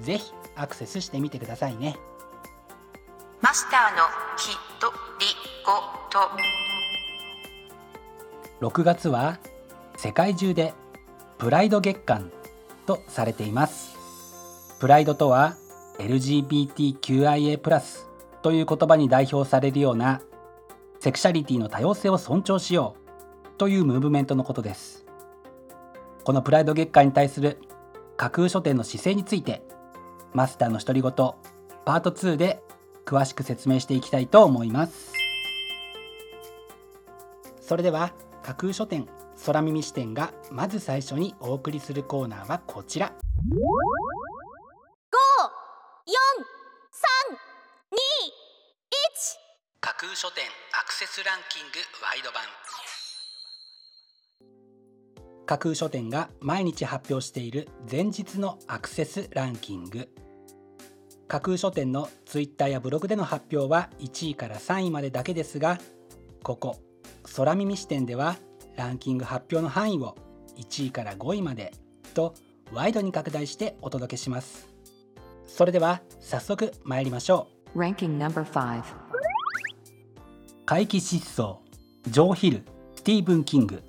[0.00, 1.96] ぜひアクセスしてみてくださいね。
[3.40, 4.04] マスターの
[4.36, 5.26] ひとり
[5.64, 5.72] ご
[6.10, 6.18] と。
[8.66, 9.38] 6月は
[9.96, 10.74] 世界中で
[11.38, 12.30] プライド月間
[12.86, 13.96] とされています。
[14.78, 15.56] プライドとは
[15.98, 17.58] LGBTQIA+
[18.42, 20.20] という言葉に代表されるような
[20.98, 25.06] セクシャリティの多様性を尊重しようというムーブメントのことです。
[26.24, 27.58] このプライド月間に対する
[28.16, 29.62] 架空書店の姿勢について
[30.32, 31.12] マスターの独り言
[31.84, 32.62] パート2で
[33.04, 35.12] 詳しく説明していきたいと思います。
[37.60, 39.06] それでは架空書店
[39.46, 43.12] 空耳視点がまず最初にお送りするコーナーはこちら。
[49.80, 52.42] 架空書店アクセスランキングワイド版
[55.50, 60.08] 架空書店が毎日発表している前日のアクセスランキング。
[61.26, 65.80] 架空書店のツイッターやブログでの発表は1位から3位までだけですが
[66.44, 66.76] ここ
[67.34, 68.36] 空耳視点では
[68.76, 70.16] ランキング発表の範囲を
[70.56, 71.72] 1位から5位まで
[72.14, 72.34] と
[72.72, 74.68] ワイドに拡大してお届けします。
[75.48, 77.76] それでは早速参りましょう。
[77.80, 78.84] Ranking number 5
[80.64, 81.56] 怪奇疾走
[82.06, 82.62] ジョー・ヒル
[82.94, 83.82] スティーブン・キング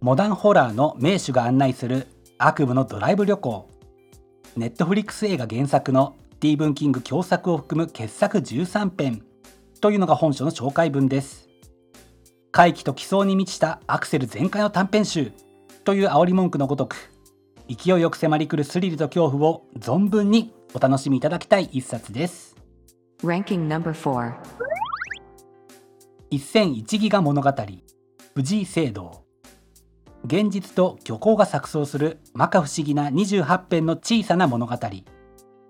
[0.00, 2.06] モダンホラーの名手が案内する
[2.38, 3.68] 悪夢のドライブ旅行。
[4.56, 9.22] ネットフリックス映画原作のスティーブン・キング共作を含む傑作13編。
[9.82, 11.50] というのが本書の紹介文です。
[12.50, 15.32] 怪奇と奇想に満ちたアクセル全開の短編集。
[15.84, 17.10] という煽り文句のごとく
[17.68, 22.56] 勢いよく迫り来るスリルと恐怖を存分にお楽しみいただきたい一冊です。
[23.22, 23.92] Ranking number
[26.32, 27.52] 41001ギガ物語。
[28.34, 29.29] 藤井聖堂
[30.24, 34.76] 現実と虚構が錯綜する摩訶不思議な28編の小さな物語。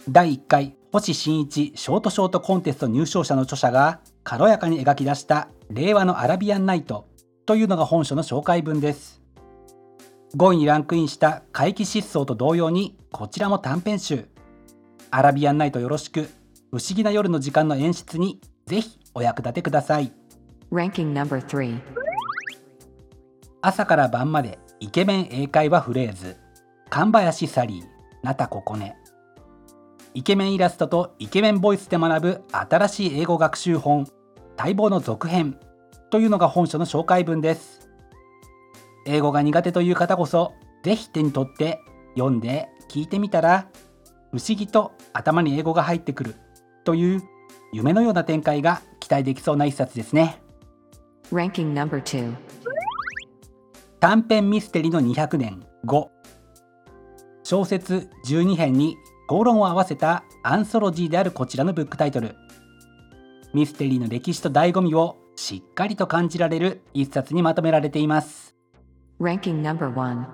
[0.08, 7.06] 第1回星新一ショートショートコンテスト入賞者の著者が軽やかに描き出した令和のアラビアンナイト
[7.46, 9.22] というのが本書の紹介文です。
[10.36, 14.28] 5位にランクインした怪奇失踪と同様にこちらも短編集。
[15.10, 16.28] アラビアンナイトよろしく
[16.70, 20.12] 不思議な夜の時間の演出にぜひお役立てください。
[20.72, 21.99] Ranking number 3
[23.62, 26.38] 朝から晩までイケメン英会話フレーズ。
[26.88, 27.84] 神林サリー
[28.22, 28.96] ナタココネ
[30.12, 34.08] イケメンイラストとイケメンボイスで学ぶ新しい英語学習本
[34.58, 35.58] 待望の続編。
[36.10, 37.88] というのが本書の紹介文です。
[39.06, 41.80] 英語が苦手という方こそぜひ手に取って
[42.14, 43.68] 読んで聞いてみたら
[44.32, 46.34] 不思議と頭に英語が入ってくる。
[46.84, 47.22] という
[47.74, 50.42] 夢のような展開が期待できそうな一冊ですね。
[51.30, 52.49] Ranking number 2
[54.00, 55.62] 短編ミステリの200年。
[55.84, 56.08] 5
[57.42, 58.96] 小説12編に
[59.28, 62.34] 口論を合わせたアンソロジーであるこちらのブックタイトル。
[63.52, 68.56] ミステリーの歴史と醍醐味をしっかりと感じられる一冊にまとめられています。
[69.20, 70.24] Ranking number 1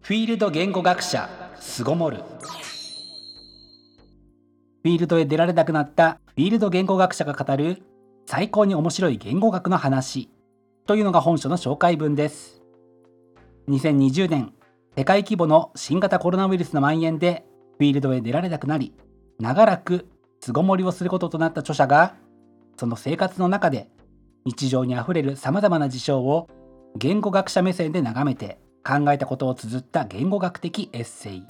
[0.00, 1.28] フィールド言語学者
[1.60, 2.16] 巣ごもる。
[4.82, 7.82] フィールドへ出られなくなったフィールド言語学者が語る
[8.24, 10.30] 最高に面白い言語学の話
[10.84, 12.60] というのが本書の紹介文です。
[13.68, 14.52] 2020年
[14.96, 17.46] 世界規模の新型コロナウイルスの蔓延で
[17.78, 18.92] フィールドへ出られなくなり
[19.38, 20.08] 長らく
[20.40, 22.16] 巣ごもりをすることとなった著者が
[22.76, 23.90] その生活の中で
[24.44, 26.48] 日常にあふれるさまざまな事象を
[26.96, 31.46] 言語学者目線で眺めて考えたことを綴った言語学的エッセイ。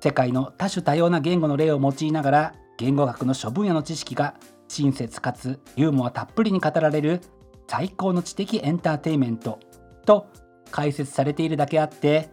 [0.00, 4.34] 世界の多種多様な言語の例を用いながら言語学の諸分野の知識が
[4.68, 7.22] 親切かつユーモアたっぷりに語られる
[7.66, 9.58] 最高の知的エンターテインメント
[10.04, 10.26] と
[10.70, 12.30] 解説されているだけあって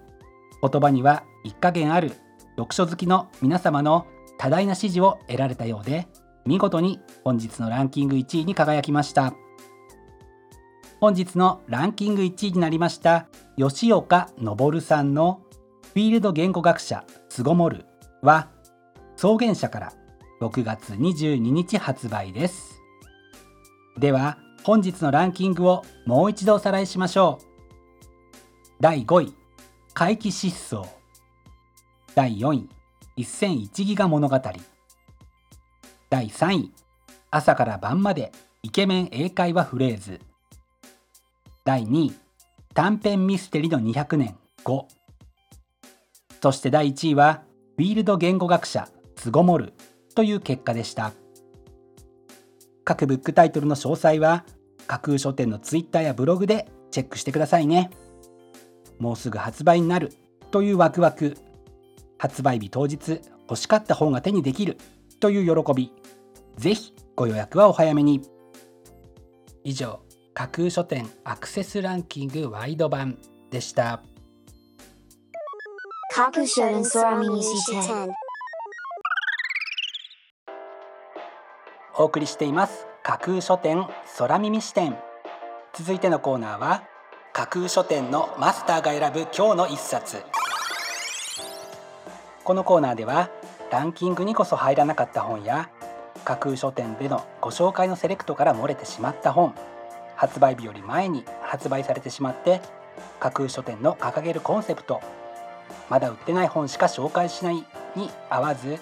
[0.61, 2.11] 言葉には一加減ある
[2.57, 4.05] 読書好きの皆様の
[4.37, 6.07] 多大な支持を得られたようで
[6.45, 9.33] 見事に本日のランキング1位に輝きました。
[10.99, 13.27] 本日のランキング1位になりました
[13.57, 15.41] 吉岡昇さんの
[15.93, 17.85] フィールド言語学者つごもる
[18.21, 18.49] は
[19.15, 19.93] 草原社から
[20.41, 22.81] 6月22日発売です。
[23.97, 24.37] では
[24.69, 27.45] 本日のランキングをもう一度おさらいしましょう。
[28.79, 29.33] 第5位
[29.95, 30.85] 怪奇失踪
[32.13, 32.69] 第4位
[33.15, 34.39] 一戦一ギガ物語。
[36.11, 36.71] 第3位
[37.31, 38.31] 朝から晩まで
[38.61, 40.21] イケメン英会話フレーズ。
[41.65, 42.13] 第2位
[42.75, 44.85] 短編ミステリの200年5
[46.43, 47.41] そして第1位は
[47.75, 49.73] フィールド言語学者つごもる
[50.13, 51.13] という結果でした。
[52.85, 54.45] 各ブックタイトルの詳細は
[54.89, 57.91] 架空書店のツイッターやブログでチェックしてくださいね。
[58.97, 60.11] もうすぐ発売になる
[60.49, 61.37] というワクワク。
[62.17, 64.77] 発売日当日欲しかった本が手にできる
[65.19, 65.93] という喜び。
[66.57, 68.21] ぜひご予約はお早めに。
[69.63, 69.99] 以上
[70.33, 73.19] 架空書店アクセスランキングワイド版
[73.51, 74.01] でした。
[76.11, 78.09] 架空書店空耳視点
[81.95, 83.87] お送りしています架空書店
[84.19, 84.95] 空耳視点。
[85.73, 86.83] 続いてのコーナーは
[87.33, 90.17] 架空書店のマスターが選ぶ今日の一冊。
[92.43, 93.31] このコーナーでは
[93.71, 95.71] ランキングにこそ入らなかった本や
[96.23, 99.55] 架空書店でのご紹介のセレクトから漏れてしまった本
[100.15, 102.61] 発売日より前に発売されてしまって
[103.19, 105.01] 架空書店の掲げるコンセプト
[105.89, 107.55] まだ売ってない本しか紹介しない
[107.95, 108.77] に合わず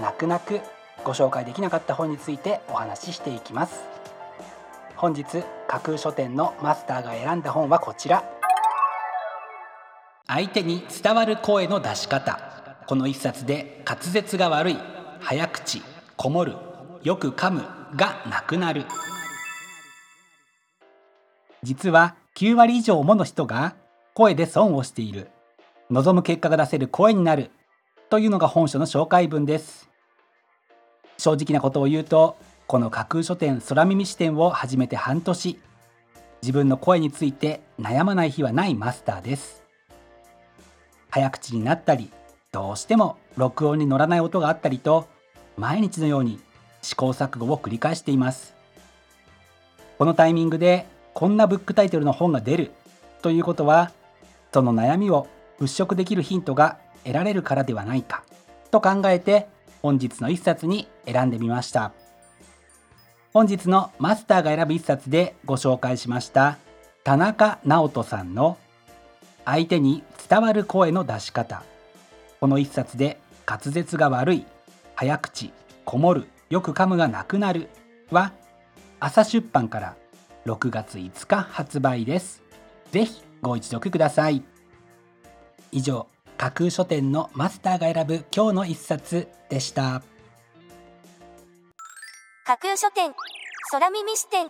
[0.00, 0.62] 泣く泣く
[1.04, 3.82] ご紹介できなかった本についてお話ししていきます。
[4.96, 5.24] 本日
[5.66, 8.24] 架空書店のマスターが選んだ本はこちら。
[10.26, 12.38] 相手に伝わる声の出し方。
[12.86, 14.76] この一冊で滑舌が悪い
[15.20, 15.82] 早口
[16.16, 16.56] こもる
[17.02, 17.64] よく噛む
[17.96, 18.84] がなくなる。
[21.62, 23.74] 実は9割以上もの人が
[24.14, 25.30] 声で損をしている。
[25.90, 27.50] 望む結果が出せる声になる。
[28.10, 29.89] というのが本書の紹介文です。
[31.20, 35.58] 正直なことを言うとこの架空書店空耳視点を始めて半年。
[36.40, 39.62] 自分の声について悩まない日はないマスターです。
[41.10, 42.10] 早口になったり
[42.52, 45.08] どうしても録音に乗らない音があったりと
[45.58, 46.40] 毎日のように
[46.80, 48.54] 試行錯誤を繰り返しています。
[49.98, 52.70] このタイミングでこんなブックタイトルの本が出る
[53.20, 53.92] ということは
[54.54, 55.26] その悩みを
[55.60, 58.22] 払拭できるヒントが得られるからではないか
[58.70, 59.48] と考えて
[59.82, 61.92] 本日の一冊に選んでみました。
[63.32, 66.58] 本日のマスターが選ぶ一冊でご紹介しました
[67.04, 68.58] 田中直人さんの
[69.44, 71.62] 相手に伝わる声の出し方。
[72.40, 74.46] この一冊で滑舌が悪い
[74.94, 75.52] 早口
[75.84, 77.68] こもるよく噛むがなくなる
[78.10, 78.32] は
[78.98, 79.96] 朝出版から
[80.46, 82.42] 6月5日発売です。
[82.90, 84.42] ぜひご一読ください。
[85.72, 86.06] 以上
[86.40, 90.02] 架空書店のマスターが選ぶ今日の一冊でした。
[92.46, 93.12] 架空書店
[93.70, 94.48] 空耳視点。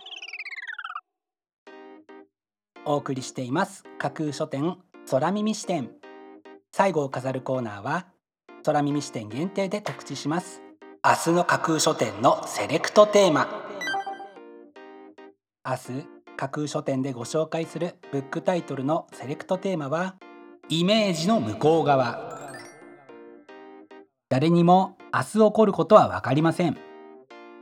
[2.85, 3.83] お送りしています。
[3.97, 4.77] 架空書店
[5.09, 5.89] 空耳視点。
[6.71, 8.05] 最後を飾るコーナーは
[8.63, 10.61] 空耳視点限定で告知します。
[11.03, 13.49] 明日の架空書店のセレクトテーマ。
[15.67, 16.07] 明日
[16.37, 20.15] 架空書店でご紹介するブックタイトルのセレクトテーマは
[20.73, 22.31] イメージの向こう側。
[24.29, 26.77] 誰にも明日起こることは分かりません。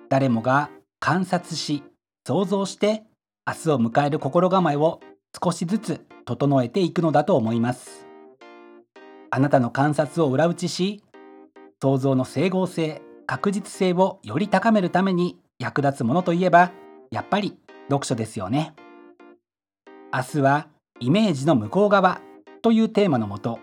[0.10, 1.82] 誰もが観察し
[2.28, 3.02] 想像して
[3.48, 5.00] 明日を迎える心構えを
[5.44, 8.06] 少しずつ整えていくのだと思います。
[9.32, 11.04] あなたの観察を裏打ちし
[11.82, 16.72] 想像の整合性確実性をより高めるために役立つものといえば
[17.10, 17.58] やっぱり
[17.90, 18.76] 読書ですよね。
[20.14, 20.68] 明日は
[21.00, 22.29] イメージの向こう側。
[22.62, 23.60] というテーマのもと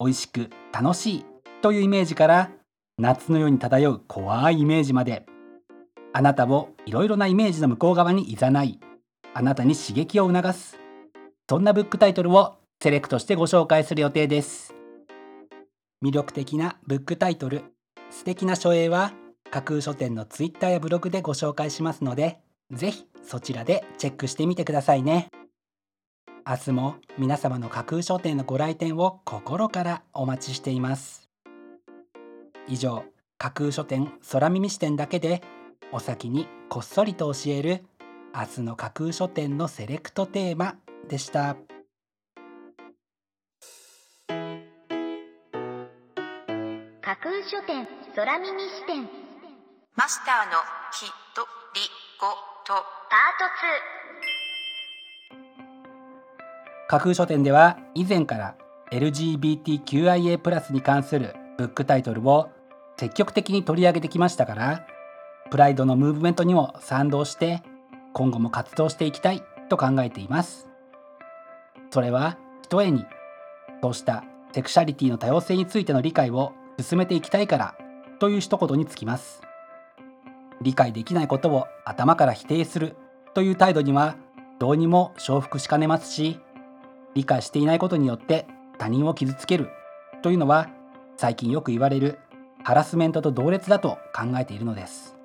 [0.00, 1.24] 美味しく楽しい
[1.62, 2.50] というイメージから
[2.98, 5.24] 夏のように漂う怖いイメージまで。
[6.12, 8.80] あなたをいろいろなイメージの向こう側に誘い。
[9.34, 10.78] あなたに刺激を促す。
[11.48, 14.74] そんなブックタイトルをセレクトしてご紹介する予定です。
[16.04, 17.62] 魅力的なブックタイトル
[18.10, 19.12] 素敵な書影は
[19.50, 22.38] 架空書店のツイッターやブログでご紹介しますので
[22.70, 25.28] ぜひそちらでチェックしてみてくださいね。
[26.50, 31.28] 明日も皆様の架空書店のご来店を心からお待ちしています。
[32.66, 33.04] 以上
[33.36, 35.42] 架空書店空耳視点だけで
[35.92, 37.84] お先にこっそりと教える
[38.34, 40.76] 明日の架空書店のセレクトテーマ
[41.06, 41.58] でした。
[47.02, 47.86] 架空書店
[48.16, 49.06] 空耳視点。
[49.96, 50.52] マスターの
[50.94, 51.42] きと
[51.74, 51.82] り
[52.18, 52.26] ご
[52.64, 52.72] と。
[53.10, 53.16] パ
[56.88, 58.56] 架空書店では以前から
[58.92, 62.48] LGBTQIA+ に関するブックタイトルを
[62.96, 64.86] 積極的に取り上げてきましたから
[65.50, 67.62] プライドのムーブメントにも賛同して
[68.14, 70.66] 今後も活動していきたいと考えています。
[71.90, 73.04] それはひとえに
[73.82, 77.74] そうしたセクシャリティの多様性についての理解を進めていきたいから
[78.18, 79.42] という一言につきます。
[80.62, 82.96] 理解できないことを頭から否定する
[83.34, 84.16] という態度には
[84.58, 86.40] どうにも承服しかねますし
[87.18, 88.46] 理解していないことによって
[88.78, 89.70] 他人を傷つける。
[90.22, 90.68] というのは
[91.16, 92.20] 最近よく言われる
[92.62, 95.16] ハラスメントと同列だと考えているのです。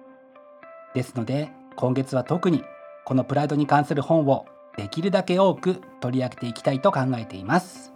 [0.95, 2.63] ですので今月は特に
[3.05, 7.93] このプライドに関する本をできるだけ多く取り上げていきたいと考えています。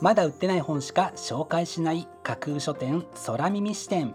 [0.00, 4.14] まだ売ってない本しか紹介しない架空書店空耳視点